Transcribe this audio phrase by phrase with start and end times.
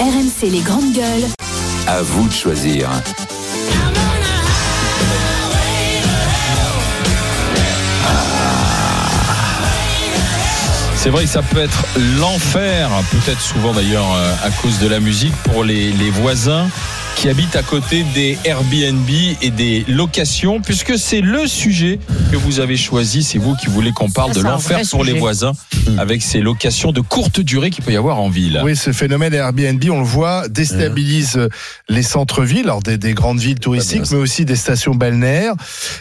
[0.00, 1.24] RMC les grandes gueules.
[1.86, 2.90] À vous de choisir.
[10.96, 11.84] C'est vrai que ça peut être
[12.18, 16.68] l'enfer, peut-être souvent d'ailleurs euh, à cause de la musique pour les, les voisins
[17.16, 19.08] qui habitent à côté des Airbnb
[19.40, 21.98] et des locations, puisque c'est le sujet
[22.30, 23.22] que vous avez choisi.
[23.22, 25.52] C'est vous qui voulez qu'on parle Ça, de l'enfer pour les voisins
[25.98, 28.60] avec ces locations de courte durée qu'il peut y avoir en ville.
[28.64, 31.48] Oui, ce phénomène Airbnb, on le voit, déstabilise
[31.88, 35.54] les centres-villes, alors des, des grandes villes touristiques, mais aussi des stations balnéaires.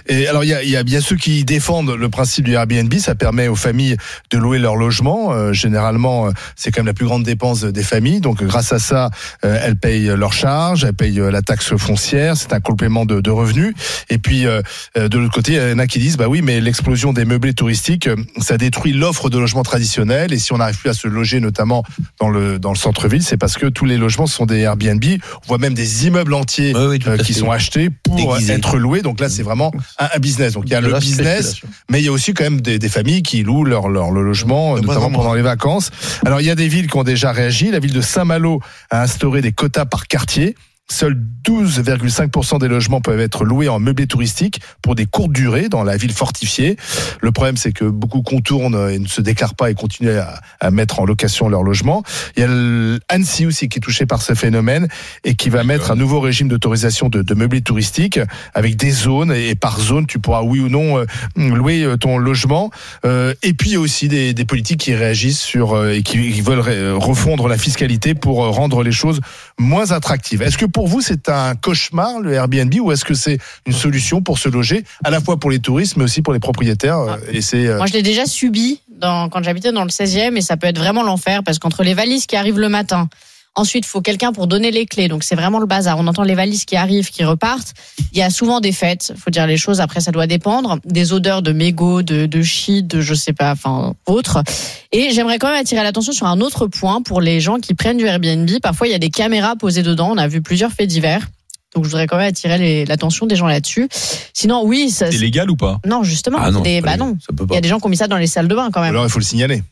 [0.08, 2.54] Et alors, il y a, il y a bien ceux qui défendent le principe du
[2.54, 2.94] Airbnb.
[2.96, 3.98] Ça permet aux familles
[4.32, 5.32] de louer leur logement.
[5.32, 8.22] Euh, généralement, euh, c'est quand même la plus grande dépense des familles.
[8.22, 9.10] Donc, grâce à ça,
[9.46, 12.38] euh, elles payent leurs charges, elles payent euh, la taxe foncière.
[12.38, 13.74] C'est un complément de, de revenus.
[14.10, 14.62] Et puis, euh,
[14.98, 17.26] euh, de l'autre côté, il y en a qui disent, bah oui, mais l'explosion des
[17.26, 20.34] meublés touristiques, ça détruit l'offre de logements traditionnels.
[20.34, 21.84] Et si on n'arrive plus à se loger, notamment
[22.20, 25.04] dans le dans le centre-ville, c'est parce que tous les logements sont des Airbnb.
[25.44, 29.02] On voit même des immeubles entiers Oui, oui, euh, qui sont achetés pour être loués.
[29.02, 30.54] Donc là, c'est vraiment un, un business.
[30.54, 32.80] Donc il y a De le business, mais il y a aussi quand même des,
[32.80, 35.92] des familles qui louent leur leur le logement, notamment pendant les vacances.
[36.26, 37.72] Alors il y a des villes qui ont déjà réagi.
[37.72, 40.56] La ville de Saint-Malo a instauré des quotas par quartier.
[40.90, 45.84] Seuls 12,5% des logements peuvent être loués en meublé touristique pour des courtes durées dans
[45.84, 46.78] la ville fortifiée.
[47.22, 50.72] Le problème, c'est que beaucoup contournent et ne se déclarent pas et continuent à, à
[50.72, 52.04] mettre en location leur logement.
[52.38, 54.88] Il y a Annecy aussi qui est touché par ce phénomène
[55.24, 58.20] et qui va mettre un nouveau régime d'autorisation de, de meublé touristique
[58.54, 62.18] avec des zones et par zone, tu pourras oui ou non euh, louer euh, ton
[62.18, 62.72] logement.
[63.06, 66.32] Euh, et puis il y a aussi des, des politiques qui réagissent sur et qui,
[66.32, 66.60] qui veulent
[66.96, 69.20] refondre la fiscalité pour rendre les choses
[69.60, 70.42] moins attractives.
[70.42, 74.22] Est-ce que pour vous c'est un cauchemar le Airbnb ou est-ce que c'est une solution
[74.22, 77.18] pour se loger à la fois pour les touristes mais aussi pour les propriétaires euh,
[77.32, 80.42] Et c'est euh, Moi, je l'ai déjà subi dans, quand j'habitais dans le 16e et
[80.42, 83.10] ça peut être vraiment l'enfer parce qu'entre les valises qui arrivent le matin,
[83.56, 85.08] ensuite, il faut quelqu'un pour donner les clés.
[85.08, 85.98] Donc, c'est vraiment le bazar.
[86.00, 87.74] On entend les valises qui arrivent, qui repartent.
[88.12, 89.14] Il y a souvent des fêtes.
[89.18, 89.80] faut dire les choses.
[89.82, 90.80] Après, ça doit dépendre.
[90.86, 94.44] Des odeurs de mégots, de, de shit, de je sais pas, enfin, autres.
[94.92, 97.98] Et j'aimerais quand même attirer l'attention sur un autre point pour les gens qui prennent
[97.98, 98.50] du Airbnb.
[98.62, 100.10] Parfois, il y a des caméras posées dedans.
[100.12, 101.28] On a vu plusieurs faits divers.
[101.76, 103.88] Donc, je voudrais quand même attirer l'attention des gens là-dessus.
[104.34, 105.80] Sinon, oui, ça, C'est légal ou pas?
[105.88, 106.38] Non, justement.
[106.40, 107.18] Ah non, des, bah non.
[107.20, 108.54] Ça peut Il y a des gens qui ont mis ça dans les salles de
[108.56, 108.92] bain quand même.
[108.92, 109.64] alors il faut le signaler.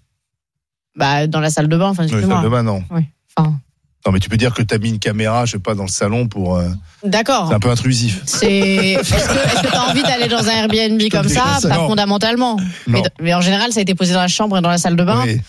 [0.95, 2.37] Bah, dans la salle de bain, enfin, Dans les excuse-moi.
[2.37, 2.83] salles de bain, non.
[3.37, 3.53] Enfin,
[4.05, 5.83] Non mais tu peux dire que tu as mis une caméra, je sais pas, dans
[5.83, 6.57] le salon pour.
[6.57, 6.69] euh,
[7.03, 7.47] D'accord.
[7.49, 8.21] c'est un peu intrusif.
[8.25, 8.49] C'est.
[8.49, 9.11] Est-ce
[9.61, 11.59] que tu as envie d'aller dans un Airbnb comme ça?
[11.61, 11.87] Pas non.
[11.87, 12.57] fondamentalement.
[12.87, 13.03] Mais, Non.
[13.21, 15.03] mais en général, ça a été posé dans la chambre et dans la salle de
[15.03, 15.21] bain.
[15.25, 15.39] Oui.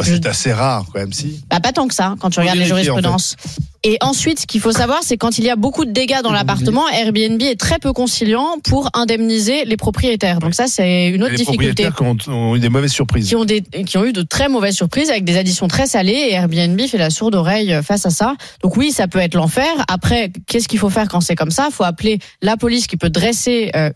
[0.00, 1.40] Bah, c'est assez rare quand même si.
[1.50, 3.36] Bah, pas tant que ça, quand tu regardes les vérifier, en jurisprudences.
[3.82, 6.32] Et ensuite, ce qu'il faut savoir, c'est quand il y a beaucoup de dégâts dans
[6.32, 10.38] l'appartement, Airbnb est très peu conciliant pour indemniser les propriétaires.
[10.38, 11.84] Donc ça, c'est une autre les difficulté.
[11.84, 13.26] propriétaires qui ont, ont eu des mauvaises surprises.
[13.26, 16.12] qui ont, des, qui ont eu de très mauvaises surprises avec des additions très salées
[16.12, 18.34] et Airbnb fait la sourde oreille face à ça.
[18.62, 19.70] Donc oui, ça peut être l'enfer.
[19.88, 21.68] Après, qu'est-ce qu'il faut faire quand c'est comme ça?
[21.70, 23.88] Il faut appeler la police qui peut dresser, euh,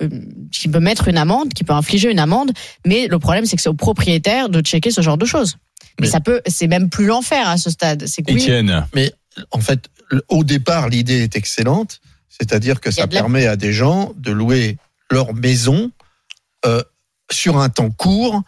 [0.50, 2.52] qui peut mettre une amende, qui peut infliger une amende.
[2.86, 5.58] Mais le problème, c'est que c'est au propriétaire de checker ce genre de choses.
[6.00, 8.06] Mais Mais- ça peut, c'est même plus l'enfer à ce stade.
[8.06, 8.86] C'est Étienne.
[8.94, 9.12] Mais
[9.50, 9.88] en fait,
[10.28, 14.76] au départ, l'idée est excellente, c'est-à-dire que ça la- permet à des gens de louer
[15.10, 15.90] leur maison
[16.66, 16.82] euh,
[17.30, 18.42] sur un temps court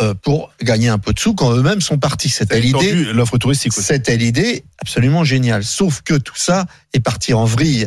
[0.00, 2.28] euh, pour gagner un peu de sous quand eux-mêmes sont partis.
[2.28, 3.04] C'était l'idée.
[3.12, 3.72] L'offre touristique.
[3.72, 5.64] C'était l'idée absolument géniale.
[5.64, 7.86] Sauf que tout ça est parti en vrille.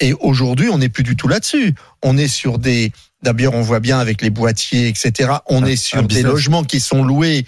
[0.00, 1.74] Et aujourd'hui, on n'est plus du tout là-dessus.
[2.02, 2.92] On est sur des.
[3.22, 5.30] D'abord, on voit bien avec les boîtiers, etc.
[5.46, 6.24] On Un- est sur des business.
[6.24, 7.46] logements qui sont loués.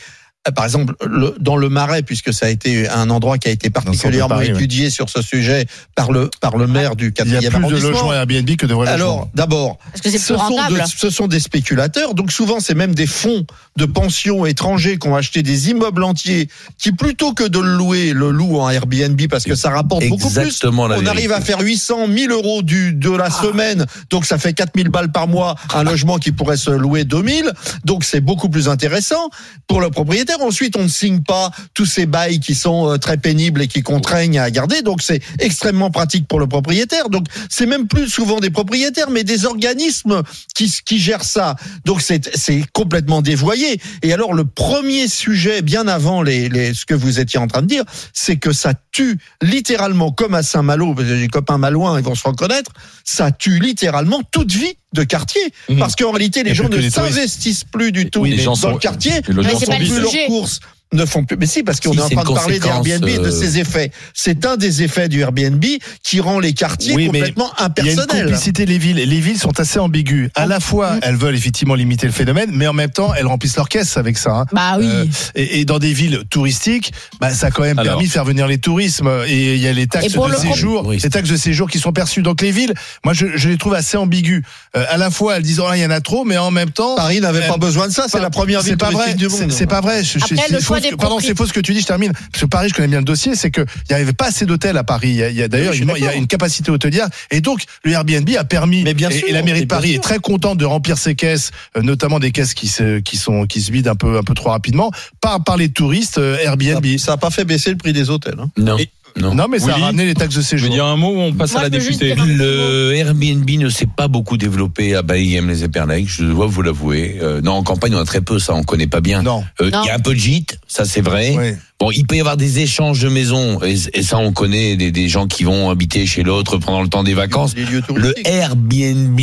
[0.48, 3.50] Euh, Par exemple, le- dans le Marais, puisque ça a été un endroit qui a
[3.53, 4.54] été particulièrement Paris, ouais.
[4.54, 7.50] étudié sur ce sujet par le par le maire du Il y a 4e plus
[7.50, 7.91] de arrondissement.
[7.91, 10.81] logements Airbnb que de vrais Alors, d'abord, ce sont, rentable.
[10.82, 13.44] de- ce sont des spéculateurs, donc souvent c'est même des fonds
[13.76, 16.48] de pension étrangers qui ont acheté des immeubles entiers,
[16.78, 20.28] qui plutôt que de le louer, le louent en Airbnb parce que ça rapporte beaucoup
[20.28, 20.38] plus.
[20.38, 23.30] Exactement la On arrive à faire 800, 1000 euros du, de la Ah.
[23.30, 27.53] semaine, donc ça fait 4000 balles par mois, un logement qui pourrait se louer 2000,
[27.84, 29.30] donc c'est beaucoup plus intéressant
[29.66, 30.38] pour le propriétaire.
[30.41, 33.82] Ensuite, on ne signe pas tous ces bails qui sont euh, très pénibles et qui
[33.82, 37.09] contraignent à garder, donc c'est extrêmement pratique pour le propriétaire.
[37.10, 40.22] Donc c'est même plus souvent des propriétaires, mais des organismes
[40.54, 41.57] qui, qui gèrent ça.
[41.84, 43.80] Donc c'est complètement dévoyé.
[44.03, 47.62] Et alors le premier sujet, bien avant les, les, ce que vous étiez en train
[47.62, 52.15] de dire, c'est que ça tue littéralement, comme à Saint-Malo, les copains malouins, ils vont
[52.15, 52.72] se reconnaître,
[53.04, 55.42] ça tue littéralement toute vie de quartier.
[55.68, 55.78] Mhm.
[55.78, 58.71] Parce qu'en réalité, les gens ne s'investissent plus du tout Oui, les gens dans sont-
[58.72, 59.12] le quartier.
[59.28, 60.60] les sont plus courses.
[60.92, 61.36] Ne font plus.
[61.38, 63.58] Mais si, parce qu'on Si, est en train de parler d'Airbnb et de euh, ses
[63.58, 63.90] effets.
[64.14, 65.62] C'est un des effets du Airbnb
[66.02, 68.24] qui rend les quartiers Oui, complètement Il y a une impersonnels.
[68.26, 68.96] complicité les villes.
[68.96, 70.30] Les villes sont assez ambiguës.
[70.34, 73.56] À la fois, elles veulent effectivement limiter le phénomène, mais en même temps, elles remplissent
[73.56, 74.30] leur caisse avec ça.
[74.32, 74.46] hein.
[74.52, 74.86] Bah oui.
[74.88, 75.04] Euh,
[75.34, 77.94] et, et dans des villes touristiques, bah, ça a quand même Alors.
[77.94, 79.10] permis de faire venir les tourismes.
[79.26, 80.98] Et il y a les taxes de séjour, Oui.
[81.02, 82.22] les taxes de séjour qui sont perçues.
[82.22, 82.72] Donc les villes,
[83.04, 84.42] moi, je, je les trouve assez ambiguës.
[84.76, 86.50] Euh, à la fois, elles disent oh là, il y en a trop, mais en
[86.50, 88.06] même temps, Paris n'avait pas besoin de ça.
[88.08, 89.14] C'est la première ville pas vrai.
[89.14, 89.50] du monde.
[89.52, 90.02] c'est pas vrai.
[90.02, 91.80] Je- je- Après, c'est le faux choix que- Pardon, c'est faux ce que tu dis.
[91.80, 92.13] Je termine.
[92.13, 93.34] Parce que Paris, je connais bien le dossier.
[93.34, 95.09] C'est que il y avait pas assez d'hôtels à Paris.
[95.10, 97.09] Il y a, il y a d'ailleurs, Oui, il y a une capacité hôtelière.
[97.30, 98.83] Et donc, le Airbnb a permis.
[98.83, 101.15] Mais bien et, sûr, et la mairie de Paris est très contente de remplir ses
[101.15, 104.22] caisses, euh, notamment des caisses qui se, qui sont, qui se vident un peu, un
[104.22, 104.91] peu trop rapidement
[105.21, 106.84] par, par les touristes euh, Airbnb.
[106.98, 108.36] Ça n'a pas fait baisser le prix des hôtels.
[108.39, 108.51] hein.
[108.57, 108.78] Non.
[108.78, 109.34] Et- non.
[109.34, 110.70] Non, mais ça a ramené les taxes de Je veux séjour.
[110.70, 114.09] dire un mot ou on passe Moi, à la députée Le Airbnb ne s'est pas
[114.09, 117.18] beaucoup développé à Bailly les Épernay, je dois vous l'avouer.
[117.22, 119.22] Euh, non, en campagne, on a très peu ça, on connaît pas bien.
[119.22, 119.44] Non.
[119.60, 121.36] Euh, Il y a un peu de gîtes, ça c'est vrai.
[121.36, 121.59] Ouais.
[121.80, 124.91] Bon, il peut y avoir des échanges de maisons, et, et ça on connaît, des,
[124.91, 127.54] des gens qui vont habiter chez l'autre pendant le temps des vacances.
[127.54, 128.13] Les lieux Le.
[128.27, 129.21] Airbnb,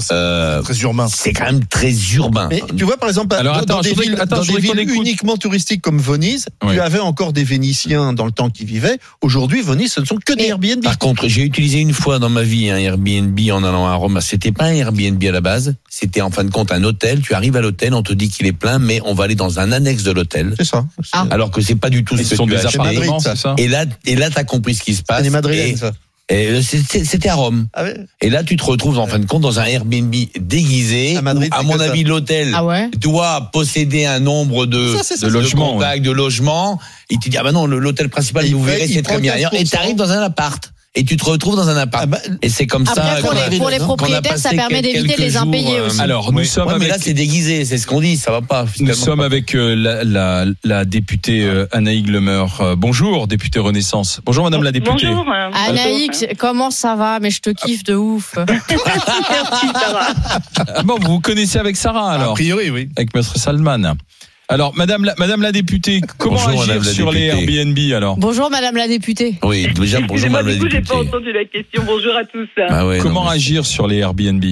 [0.00, 1.06] c'est euh, très urbain.
[1.06, 2.48] c'est quand même très urbain.
[2.48, 4.82] Mais tu vois, par exemple, Alors, dans, attends, dans je des villes, attends, dans des
[4.94, 6.76] uniquement touristiques comme Venise, Oui.
[6.76, 8.98] tu avais encore des Vénitiens dans le temps qui vivaient.
[9.20, 10.82] Aujourd'hui, Venise, ce ne sont que des Airbnb.
[10.82, 14.18] Par contre, j'ai utilisé une fois dans ma vie un Airbnb en allant à Rome.
[14.22, 17.20] C'était pas un Airbnb à la base, c'était en fin de compte un hôtel.
[17.20, 19.58] Tu arrives à l'hôtel, on te dit qu'il est plein, mais on va aller dans
[19.60, 20.54] un annexe de l'hôtel.
[20.56, 20.86] C'est ça.
[21.12, 21.26] Ah.
[21.30, 23.68] Alors que c'est pas du tout Ils ce sont tu des appartements, c'est ça Et
[23.68, 25.24] là, et là, t'as compris ce qui se passe.
[25.24, 25.92] C'est ça.
[26.30, 27.68] et c'était à Rome.
[27.72, 31.16] Ah ouais Et là, tu te retrouves en fin de compte dans un Airbnb déguisé.
[31.16, 35.02] À Madrid, où, à mon avis, l'hôtel Ah ouais doit posséder un nombre de, Ça,
[35.02, 35.84] c'est ça, de c'est- logements, ouais.
[35.84, 36.78] contacts, de logements.
[37.10, 38.94] Il te dit, ah bah non, le- l'hôtel principal, Et il vous fait- verrez, il
[38.94, 39.34] c'est très bien.
[39.36, 39.56] 15%.
[39.58, 40.72] Et tu arrives dans un appart.
[41.00, 42.02] Et tu te retrouves dans un appart.
[42.02, 43.18] Ah bah, Et c'est comme ça.
[43.20, 46.00] Pour a- les, pour les qu'on a propriétaires, ça permet d'éviter les impayés euh, aussi.
[46.00, 46.46] Alors, nous Oui.
[46.46, 48.64] sommes Ouais, mais là, c'est déguisé, c'est ce qu'on dit, ça va pas.
[48.80, 52.60] Nous sommes avec euh, la, la, la députée euh, Anaïg Lemeur.
[52.60, 54.20] Euh, bonjour, députée Renaissance.
[54.24, 55.06] Bonjour, madame la députée.
[55.06, 55.24] Bonjour.
[55.32, 57.20] euh, Anaïs, comment ça va?
[57.20, 58.34] Mais je te kiffe de ouf.
[58.70, 60.08] Merci, Sarah.
[60.74, 62.34] Ah bon, vous vous connaissez avec Sarah A alors?
[62.34, 62.88] priori, oui.
[62.96, 63.94] Avec Maître Salman.
[64.50, 67.54] Alors, madame la, madame la députée, comment Bonjour, agir sur les députée.
[67.58, 69.34] Airbnb alors Bonjour Madame la députée.
[69.42, 70.94] Oui, déjà, bonjour, madame la du coup, j'ai députée.
[70.94, 71.82] pas entendu la question.
[71.84, 72.48] Bonjour à tous.
[72.56, 74.42] Ah ouais, Comment non, mais- agir sur les Airbnb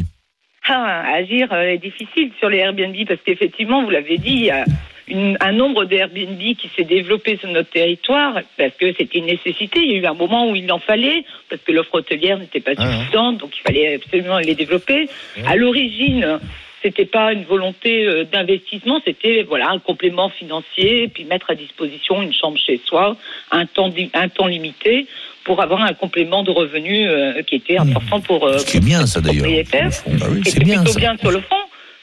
[0.69, 4.51] Ah, agir euh, est difficile sur les Airbnb parce qu'effectivement, vous l'avez dit, il y
[4.51, 4.67] a
[5.09, 9.81] une- un nombre d'Airbnb qui s'est développé sur notre territoire parce que c'était une nécessité.
[9.83, 12.61] Il y a eu un moment où il en fallait parce que l'offre hôtelière n'était
[12.61, 12.97] pas Ah, ouais.
[12.99, 15.09] suffisante, donc il fallait absolument les développer.
[15.47, 16.39] À l'origine,
[16.87, 22.23] c'était pas une volonté euh, d'investissement, c'était voilà un complément financier, puis mettre à disposition
[22.23, 23.17] une chambre chez soi,
[23.51, 25.07] un temps un temps limité
[25.43, 28.47] pour avoir un complément de revenus euh, qui était important pour.
[28.47, 29.47] euh, Ce qui est bien, ça d'ailleurs.
[29.47, 29.65] et
[30.45, 31.01] C'est bien, plutôt ça.
[31.01, 31.57] bien sur le fond.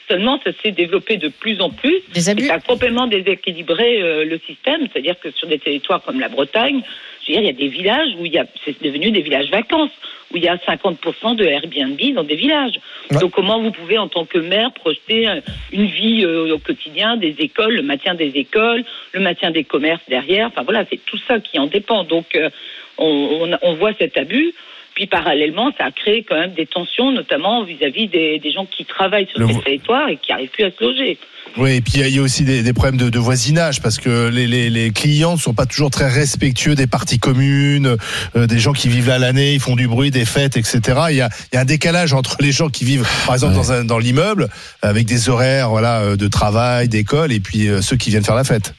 [0.06, 1.96] Seulement, ça s'est développé de plus en plus.
[2.12, 4.82] Des Et abus ça a complètement déséquilibré le système.
[4.92, 6.82] C'est-à-dire que sur des territoires comme la Bretagne,
[7.26, 9.22] je veux dire, il y a des villages où il y a, c'est devenu des
[9.22, 9.90] villages vacances,
[10.32, 12.78] où il y a 50% de Airbnb dans des villages.
[13.10, 13.18] Ouais.
[13.18, 15.40] Donc, comment vous pouvez, en tant que maire, projeter euh,
[15.72, 20.02] une vie euh, au quotidien, des écoles, le maintien des écoles, le maintien des commerces
[20.08, 20.48] derrière?
[20.48, 22.04] Enfin, voilà, c'est tout ça qui en dépend.
[22.04, 22.50] Donc, euh,
[22.98, 24.52] on, on, on voit cet abus.
[24.94, 28.84] Puis parallèlement, ça a créé quand même des tensions, notamment vis-à-vis des, des gens qui
[28.84, 31.18] travaillent sur Le ces territoires et qui n'arrivent plus à se loger.
[31.56, 34.28] Oui, et puis il y a- aussi des, des problèmes de, de voisinage parce que
[34.28, 37.96] les, les, les clients ne sont pas toujours très respectueux des parties communes,
[38.36, 40.80] euh, des gens qui vivent là l'année, ils font du bruit, des fêtes, etc.
[41.10, 43.54] Il y a, il y a un décalage entre les gens qui vivent, par exemple,
[43.54, 44.48] dans, un, dans l'immeuble,
[44.82, 48.34] avec des horaires voilà, euh, de travail, d'école, et puis euh, ceux qui viennent faire
[48.36, 48.74] la fête.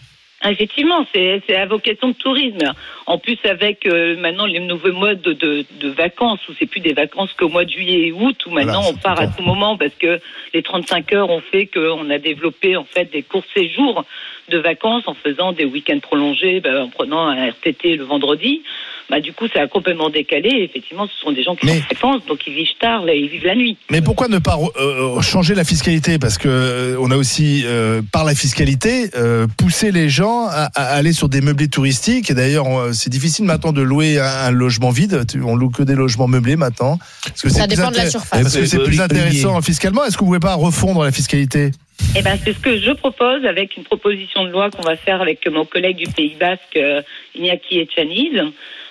[0.45, 2.71] Ah, Effectivement, c'est c'est à vocation de tourisme.
[3.07, 6.81] En plus, avec euh, maintenant les nouveaux modes de, de, de vacances, où c'est plus
[6.81, 9.41] des vacances qu'au mois de juillet et août, où maintenant Voilà, on part à tout
[9.41, 10.19] moment parce que
[10.53, 14.05] les 35 heures ont fait qu'on a développé en fait des courts séjours
[14.51, 18.61] de vacances en faisant des week-ends prolongés, ben, en prenant un RTT le vendredi.
[19.09, 20.49] Bah, du coup, ça a complètement décalé.
[20.49, 23.03] Et effectivement, ce sont des gens qui Mais- sont en vacances, donc ils vivent tard,
[23.05, 23.77] là, ils vivent la nuit.
[23.91, 26.17] Mais pourquoi ne pas euh, changer la fiscalité?
[26.17, 30.69] Parce que euh, on a aussi, euh, par la fiscalité, euh, poussé les gens à,
[30.73, 32.31] à aller sur des meublés touristiques.
[32.31, 35.23] Et d'ailleurs, on- c'est difficile maintenant de louer un, un logement vide.
[35.29, 36.97] Tu- On loue que des logements meublés maintenant.
[37.25, 38.41] Parce que Ça c'est plus dépend de la surface.
[38.41, 40.03] Parce que c'est plus intéressant fiscalement?
[40.05, 41.71] Est-ce que vous pouvez pas refondre la fiscalité?
[42.17, 45.21] Eh ben, c'est ce que je propose avec une proposition de loi qu'on va faire
[45.21, 47.01] avec mon collègue du Pays Basque, euh,
[47.35, 48.41] Iñaki Echaniz.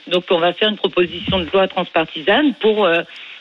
[0.08, 3.00] Donc, on va faire une proposition de loi transpartisane pour euh,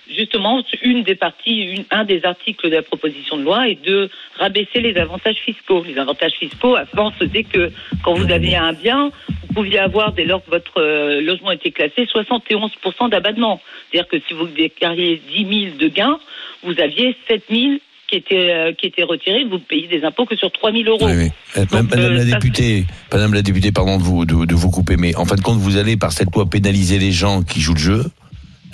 [0.10, 4.80] justement une des parties, un des articles de la proposition de loi est de rabaisser
[4.80, 5.84] les avantages fiscaux.
[5.86, 7.70] Les avantages fiscaux, avant, c'était que
[8.04, 11.72] quand vous aviez un bien, vous pouviez avoir, dès lors que votre euh, logement était
[11.72, 13.62] classé, 71% d'abattement.
[13.92, 16.20] C'est-à-dire que si vous déclariez 10 000 de gains,
[16.64, 17.74] vous aviez 7 000
[18.14, 21.06] qui était euh, qui était retiré, vous payez des impôts que sur 3000 euros.
[21.06, 21.32] Oui, oui.
[21.58, 24.70] Euh, Donc, Madame euh, la députée, Madame la députée, pardon de vous, de, de vous
[24.70, 27.60] couper, mais en fin de compte, vous allez par cette loi pénaliser les gens qui
[27.60, 28.06] jouent le jeu.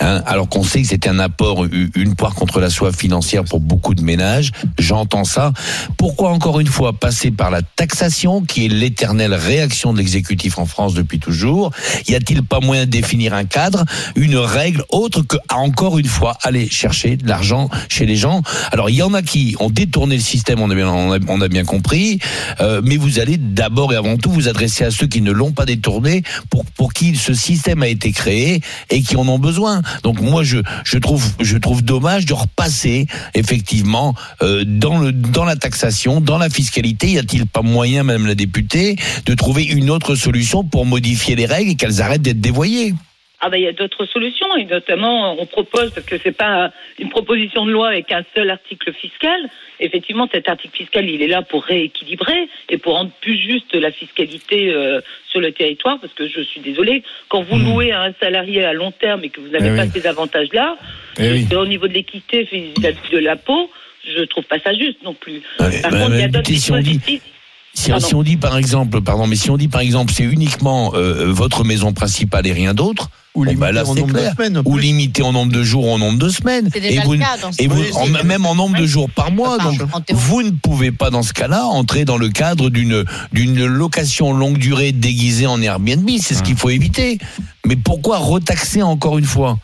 [0.00, 3.60] Hein, alors qu'on sait que c'était un apport, une poire contre la soif financière pour
[3.60, 4.50] beaucoup de ménages.
[4.78, 5.52] J'entends ça.
[5.96, 10.66] Pourquoi encore une fois passer par la taxation, qui est l'éternelle réaction de l'exécutif en
[10.66, 11.70] France depuis toujours?
[12.08, 13.84] Y a-t-il pas moyen de définir un cadre,
[14.16, 18.42] une règle autre que, encore une fois, aller chercher de l'argent chez les gens?
[18.72, 21.40] Alors il y en a qui ont détourné le système, on a bien, a, on
[21.40, 22.18] a bien compris,
[22.60, 25.52] euh, mais vous allez d'abord et avant tout vous adresser à ceux qui ne l'ont
[25.52, 29.82] pas détourné, pour, pour qui ce système a été créé et qui en ont besoin.
[30.02, 35.56] Donc moi je, je trouve je trouve dommage de repasser effectivement euh, dans dans la
[35.56, 37.12] taxation, dans la fiscalité.
[37.12, 41.46] Y a-t-il pas moyen, Madame la députée, de trouver une autre solution pour modifier les
[41.46, 42.94] règles et qu'elles arrêtent d'être dévoyées?
[43.42, 46.72] Ah ben il y a d'autres solutions et notamment on propose parce que c'est pas
[46.98, 49.40] une proposition de loi avec un seul article fiscal.
[49.80, 53.90] Effectivement, cet article fiscal, il est là pour rééquilibrer et pour rendre plus juste la
[53.90, 55.98] fiscalité euh, sur le territoire.
[56.00, 59.30] Parce que je suis désolée, quand vous louez à un salarié à long terme et
[59.30, 59.90] que vous n'avez Eh pas oui.
[59.94, 60.76] ces avantages-là,
[61.18, 61.46] Eh oui.
[61.56, 63.70] au niveau de l'équité vis-à-vis de l'impôt,
[64.06, 65.40] je trouve pas ça juste non plus.
[65.58, 67.22] Allez, Par contre, il y a d'autres dit dispositifs.
[67.72, 70.92] Si, si on dit par exemple, pardon, mais si on dit par exemple, c'est uniquement
[70.94, 74.34] euh, votre maison principale et rien d'autre, Ou bon, limité bah là en nombre clair.
[74.34, 74.62] de semaines.
[74.64, 77.18] ou limité en nombre de jours ou en nombre de semaines, déjà et vous, le
[77.20, 79.56] cas dans ce et vous Oui, en- c'est- même en nombre de jours par mois.
[79.58, 84.32] Donc vous ne pouvez pas dans ce cas-là entrer dans le cadre d'une d'une location
[84.32, 86.08] longue durée déguisée en Airbnb.
[86.20, 87.18] C'est ce qu'il faut éviter.
[87.64, 89.58] Mais pourquoi retaxer encore une fois?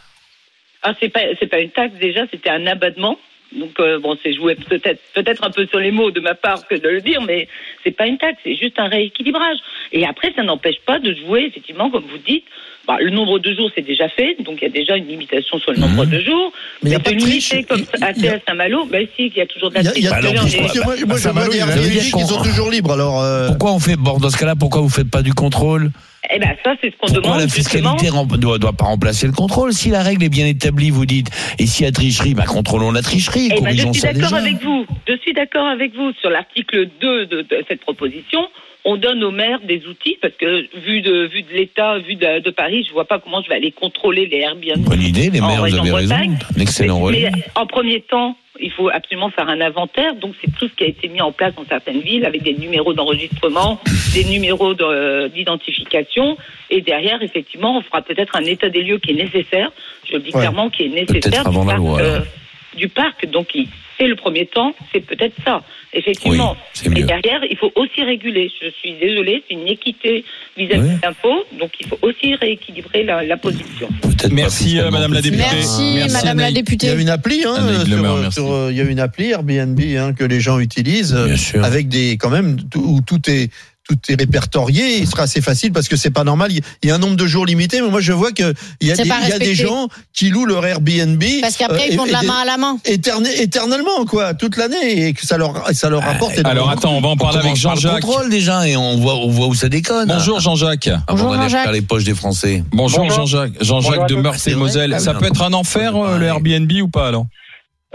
[0.85, 3.17] Ah, c'est pas c'est pas une taxe déjà, c'était un abattement.
[3.57, 6.67] Donc euh, bon, c'est joué peut-être peut-être un peu sur les mots de ma part
[6.69, 7.49] que de le dire, mais
[7.83, 9.57] c'est pas une taxe, c'est juste un rééquilibrage.
[9.93, 12.45] Et après, ça n'empêche pas de jouer effectivement, comme vous dites.
[12.87, 15.59] Bah, le nombre de jours, c'est déjà fait, donc il y a déjà une limitation
[15.59, 16.11] sur le nombre Mhm.
[16.13, 16.53] de jours.
[16.85, 17.51] Mais il y a de pas de triche.
[17.51, 19.89] limiter comme Il- à Saint-Malo, ben si, il y a toujours de la Il y
[19.89, 20.57] a, il y a triche.
[20.57, 22.43] Bah, moi, moi, je vois des il a- Airbnb Ça veut dire qui qu'on- sont
[22.43, 22.93] toujours libres.
[22.93, 25.91] Alors, euh, Pourquoi on fait bon dans ce cas-là Pourquoi vous faites pas du contrôle
[26.31, 29.33] Eh ben ça, c'est ce qu'on demande la fiscalité rem- doit, doit pas remplacer le
[29.33, 32.45] contrôle Si la règle est bien établie, vous dites, et s'il y a tricherie, bah,
[32.47, 34.87] contrôlons la tricherie, Eh ben, je suis d'accord avec vous.
[35.09, 38.41] Je suis d'accord avec vous sur l'article 2 de, de cette proposition.
[38.89, 42.39] On donne aux maires des outils parce que vu de vu de l'État, vu de,
[42.41, 44.85] de Paris, je vois pas comment je vais aller contrôler les Airbnb.
[44.85, 46.15] Bonne idée, les en maires, vous avez raison.
[46.15, 46.39] Bretagne.
[46.57, 50.15] Un excellent mais, mais en premier temps, il faut absolument faire un inventaire.
[50.15, 52.55] Donc c'est tout ce qui a été mis en place dans certaines villes avec des
[52.55, 53.81] numéros d'enregistrement,
[54.15, 56.37] des numéros de- d'identification.
[56.71, 59.71] Et derrière, effectivement, on fera peut-être un état des lieux qui est nécessaire.
[60.05, 60.41] Je le dis Ouais.
[60.41, 62.21] clairement, qui est Peut-être nécessaire avant du la parc, loi, euh,
[62.77, 63.27] du parc.
[63.27, 63.69] Donc il-
[63.99, 65.63] c'est le premier temps, c'est peut-être ça.
[65.93, 66.57] Effectivement.
[66.85, 67.07] Oui, mieux.
[67.07, 68.51] derrière, il faut aussi réguler.
[68.61, 70.25] Je suis désolée, c'est une équité
[70.57, 70.95] vis-à-vis Oui.
[70.97, 71.45] de l'impôt.
[71.59, 73.89] Donc il faut aussi rééquilibrer la, la position.
[74.03, 75.43] Peut-être Merci, euh, Madame la députée.
[75.43, 76.51] Merci, Merci, Madame la Anaïs.
[76.51, 76.91] il y députée.
[76.91, 80.25] a une appli, hein, sur, sur, euh, il y a une appli Airbnb hein, que
[80.25, 81.65] les gens utilisent euh, Bien sûr.
[81.65, 83.51] avec des quand même où tout est
[83.89, 84.99] tout est répertorié.
[84.99, 86.51] Il sera assez facile parce que c'est pas normal.
[86.53, 88.93] Il y- a un nombre de jours limité, mais moi je vois que il y
[88.93, 89.55] a, des, pas il y a des respecté.
[89.55, 92.57] gens qui louent leur Airbnb Parce qu'après, euh, ils font de la main à la
[92.57, 92.79] main.
[92.85, 96.39] éterne- éternellement quoi, toute l'année et que ça leur ça leur rapporte.
[96.45, 98.01] Alors attends, on va en On parler avec Jean-Jacques.
[98.03, 100.09] contrôle déjà et on voit, on voit où ça déconne.
[100.09, 100.91] Bonjour Jean-Jacques.
[101.09, 101.73] Bonjour, Jean-Jacques.
[101.73, 102.65] les poches des Français.
[102.73, 103.27] Bonjour, Bonjour.
[103.27, 103.53] Jean-Jacques.
[103.61, 104.15] Jean-Jacques de.
[104.17, 104.97] Meurthe et Moselle.
[105.01, 106.27] Ça peut être un enfer euh, le.
[106.27, 107.27] Airbnb ou pas alors?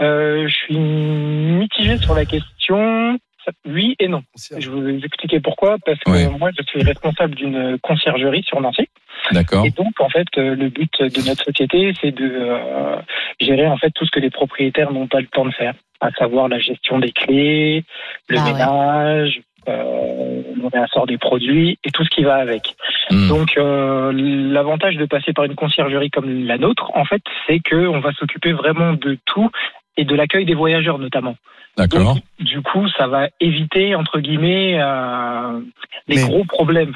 [0.00, 3.18] Euh, je suis mitigé sur la question.
[3.66, 4.22] Oui et non.
[4.58, 5.76] Je vais vous expliquer pourquoi.
[5.84, 6.28] Parce que Ouais.
[6.38, 8.88] moi, je suis responsable d'une conciergerie sur Nancy.
[9.30, 9.64] D'accord.
[9.64, 12.96] Et donc, en fait, euh, le but de notre société, c'est de euh,
[13.40, 16.10] gérer en fait tout ce que les propriétaires n'ont pas le temps de faire, à
[16.12, 17.84] savoir la gestion des clés,
[18.28, 18.52] le Ah ouais.
[18.52, 22.74] ménage, euh, le réassort des produits et tout ce qui va avec.
[23.10, 23.28] Hmm.
[23.28, 27.86] Donc, euh, l'avantage de passer par une conciergerie comme la nôtre, en fait, c'est que
[27.86, 29.50] on va s'occuper vraiment de tout
[29.96, 31.36] et de l'accueil des voyageurs notamment.
[31.76, 32.14] D'accord.
[32.14, 35.60] Donc, du coup, ça va éviter entre guillemets euh,
[36.08, 36.94] les Mais- gros problèmes.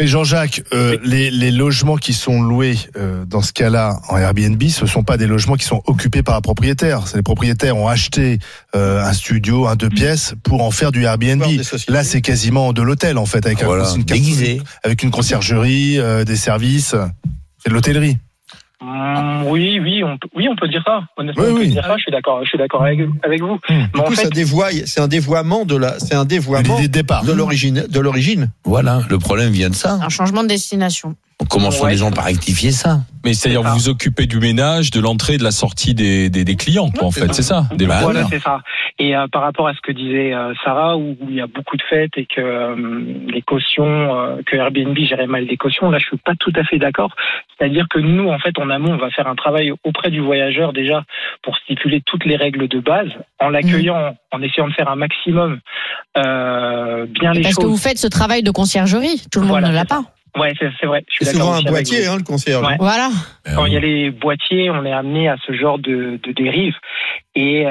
[0.00, 4.60] Mais Jean-Jacques, euh, les, les logements qui sont loués euh, dans ce cas-là en Airbnb,
[4.62, 7.06] ce sont pas des logements qui sont occupés par un propriétaire.
[7.06, 8.38] C'est les propriétaires ont acheté
[8.74, 11.44] euh, un studio, un deux pièces pour en faire du Airbnb.
[11.88, 14.62] Là, c'est quasiment de l'hôtel en fait, avec, un- une, déguisé.
[14.82, 16.96] avec une conciergerie, euh, des services.
[17.58, 18.16] C'est de l'hôtellerie.
[18.82, 21.02] Hum, oui, oui, on peut, oui, on peut dire ça.
[21.16, 21.68] Honnêtement, Oui, on peut oui.
[21.68, 21.96] dire ça.
[21.96, 22.40] Je suis d'accord.
[22.42, 23.54] Je suis d'accord avec, avec vous.
[23.54, 23.60] Hmm.
[23.70, 26.78] Mais Du en coup, fait, ça dévoie, c'est un dévoiement de la, c'est un dévoiement
[26.80, 28.50] de l'origine, de l'origine.
[28.64, 29.98] Voilà, le problème vient de ça.
[30.02, 31.14] Un changement de destination.
[31.50, 31.90] Commençons Ouais.
[31.90, 33.00] les gens par rectifier ça?
[33.24, 36.44] Mais c'est-à-dire vous vous occupez du ménage, de l'entrée, et de la sortie des, des,
[36.44, 37.32] des clients, quoi, en fait.
[37.34, 38.60] C'est ça, des Bah, Voilà, c'est ça.
[38.98, 41.46] Et euh, par rapport à ce que disait euh, Sarah, où, où il y a
[41.46, 42.74] beaucoup de fêtes et que euh,
[43.28, 43.84] les cautions,
[44.18, 47.14] euh, que Airbnb gérait mal les cautions, là, je suis pas tout à fait d'accord.
[47.58, 50.72] C'est-à-dire que nous, en fait, en amont, on va faire un travail auprès du voyageur
[50.72, 51.04] déjà
[51.42, 53.08] pour stipuler toutes les règles de base,
[53.40, 55.60] en l'accueillant, en essayant de faire un maximum
[56.16, 57.70] euh, bien les Parce que choses.
[57.70, 59.22] vous faites ce travail de conciergerie.
[59.30, 60.02] Tout le monde ne l'a ça.
[60.32, 60.40] Pas.
[60.40, 61.04] Ouais, c'est c'est vrai.
[61.08, 62.66] Je suis C'est souvent un boîtier, hein, le concierge.
[62.66, 62.76] Ouais.
[62.78, 63.10] Voilà.
[63.54, 66.74] Quand il y a les boîtiers, on est amené à ce genre de, de dérive.
[67.34, 67.70] Et euh,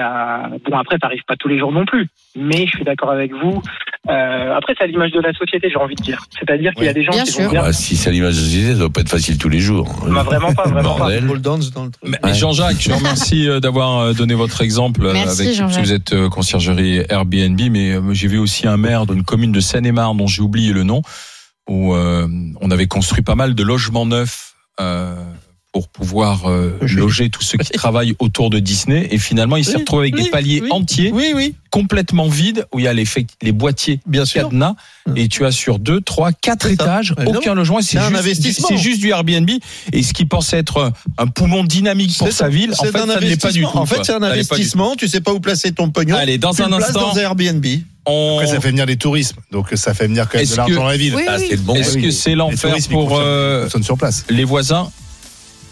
[0.69, 2.07] bon, après, ça arrive pas tous les jours non plus.
[2.35, 3.61] Mais je suis d'accord avec vous.
[4.09, 6.19] Euh, après, c'est à l'image de la société, j'ai envie de dire.
[6.39, 7.43] C'est-à-dire qu'il y a des gens Bien qui sûr.
[7.45, 7.61] vont bien.
[7.61, 9.87] Bah, si c'est l'image de la société, ça doit pas être facile tous les jours.
[10.07, 11.09] Bah, vraiment pas, vraiment pas.
[11.21, 11.41] Bordel.
[11.41, 11.93] Dans le truc.
[12.23, 15.85] Mais, Jean-Jacques, je vous remercie euh, d'avoir euh, donné votre exemple euh, Merci, avec Jean-Jacques.
[15.85, 20.27] vous êtes conciergerie Airbnb, mais j'ai vu aussi un maire d'une commune de Seine-et-Marne dont
[20.27, 21.01] j'ai oublié le nom,
[21.71, 22.27] où euh,
[22.59, 25.15] on avait construit pas mal de logements neufs euh,
[25.71, 27.29] pour pouvoir euh, Loger.
[27.29, 30.23] tous ceux qui travaillent autour de Disney, et finalement il s'est Oui, retrouvé avec oui,
[30.25, 30.67] des paliers oui.
[30.69, 31.13] entiers,
[31.69, 33.05] complètement vides, où il y a les,
[33.41, 34.43] les boîtiers bien sûr.
[34.49, 34.75] cadenas,
[35.07, 35.15] Hum.
[35.17, 38.67] et tu as sur deux, trois, quatre ça, étages, aucun logement, c'est un juste, investissement.
[38.67, 39.49] c'est juste du Airbnb,
[39.93, 43.05] et ce qui pensait être un poumon dynamique pour sa ville, en C'est fait, ça
[43.05, 43.69] ne l'est pas du tout.
[43.77, 44.95] En fait, c'est un investissement.
[44.97, 46.17] Tu sais pas où placer ton pognon.
[46.17, 47.65] Allez, dans tu un instant, dans un Airbnb.
[48.05, 48.37] On...
[48.39, 49.37] Après, ça fait venir les tourismes.
[49.51, 51.15] Donc, ça fait venir quand même Est-ce de l'argent que- dans la ville.
[51.15, 51.55] Oui, Ah, oui.
[51.57, 51.75] bon.
[51.75, 52.01] Est-ce oui.
[52.03, 54.25] que c'est l'enfer touristes, pour euh, sur place.
[54.29, 54.91] les voisins?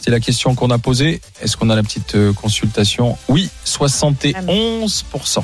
[0.02, 1.20] C'est la question qu'on a posée.
[1.42, 3.18] Est-ce qu'on a la petite euh, consultation?
[3.28, 5.44] Oui, 71%.